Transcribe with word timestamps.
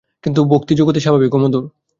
কিন্তু 0.23 0.41
ভক্তিযোগ 0.45 0.85
অতি 0.87 1.01
স্বাভাবিক 1.01 1.31
ও 1.33 1.37
মধুর। 1.37 1.65